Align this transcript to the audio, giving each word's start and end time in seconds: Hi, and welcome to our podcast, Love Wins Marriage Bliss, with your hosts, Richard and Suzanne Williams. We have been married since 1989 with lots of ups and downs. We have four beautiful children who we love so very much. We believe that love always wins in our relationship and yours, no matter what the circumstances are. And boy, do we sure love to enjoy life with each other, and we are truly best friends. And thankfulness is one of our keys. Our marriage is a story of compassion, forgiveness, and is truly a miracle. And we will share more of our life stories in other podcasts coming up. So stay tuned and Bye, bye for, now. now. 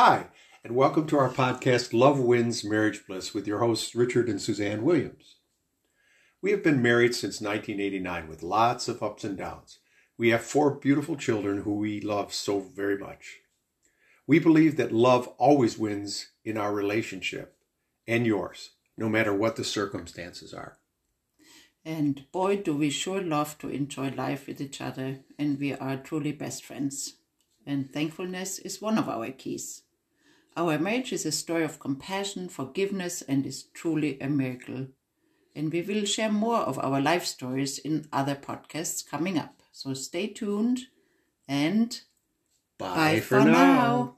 Hi, 0.00 0.28
and 0.62 0.76
welcome 0.76 1.08
to 1.08 1.18
our 1.18 1.28
podcast, 1.28 1.92
Love 1.92 2.20
Wins 2.20 2.62
Marriage 2.62 3.04
Bliss, 3.04 3.34
with 3.34 3.48
your 3.48 3.58
hosts, 3.58 3.96
Richard 3.96 4.28
and 4.28 4.40
Suzanne 4.40 4.84
Williams. 4.84 5.38
We 6.40 6.52
have 6.52 6.62
been 6.62 6.80
married 6.80 7.16
since 7.16 7.40
1989 7.40 8.28
with 8.28 8.44
lots 8.44 8.86
of 8.86 9.02
ups 9.02 9.24
and 9.24 9.36
downs. 9.36 9.80
We 10.16 10.28
have 10.28 10.42
four 10.42 10.70
beautiful 10.70 11.16
children 11.16 11.62
who 11.62 11.74
we 11.74 12.00
love 12.00 12.32
so 12.32 12.60
very 12.60 12.96
much. 12.96 13.38
We 14.24 14.38
believe 14.38 14.76
that 14.76 14.92
love 14.92 15.26
always 15.36 15.76
wins 15.76 16.28
in 16.44 16.56
our 16.56 16.72
relationship 16.72 17.56
and 18.06 18.24
yours, 18.24 18.70
no 18.96 19.08
matter 19.08 19.34
what 19.34 19.56
the 19.56 19.64
circumstances 19.64 20.54
are. 20.54 20.78
And 21.84 22.24
boy, 22.30 22.58
do 22.58 22.76
we 22.76 22.90
sure 22.90 23.20
love 23.20 23.58
to 23.58 23.68
enjoy 23.68 24.10
life 24.10 24.46
with 24.46 24.60
each 24.60 24.80
other, 24.80 25.24
and 25.40 25.58
we 25.58 25.74
are 25.74 25.96
truly 25.96 26.30
best 26.30 26.64
friends. 26.64 27.14
And 27.66 27.92
thankfulness 27.92 28.60
is 28.60 28.80
one 28.80 28.96
of 28.96 29.08
our 29.08 29.32
keys. 29.32 29.82
Our 30.58 30.76
marriage 30.76 31.12
is 31.12 31.24
a 31.24 31.30
story 31.30 31.62
of 31.62 31.78
compassion, 31.78 32.48
forgiveness, 32.48 33.22
and 33.22 33.46
is 33.46 33.62
truly 33.74 34.20
a 34.20 34.28
miracle. 34.28 34.88
And 35.54 35.72
we 35.72 35.82
will 35.82 36.04
share 36.04 36.32
more 36.32 36.58
of 36.58 36.80
our 36.80 37.00
life 37.00 37.24
stories 37.24 37.78
in 37.78 38.08
other 38.12 38.34
podcasts 38.34 39.08
coming 39.08 39.38
up. 39.38 39.62
So 39.70 39.94
stay 39.94 40.26
tuned 40.26 40.80
and 41.46 42.00
Bye, 42.76 43.14
bye 43.14 43.20
for, 43.20 43.44
now. 43.44 43.52
now. 43.52 44.17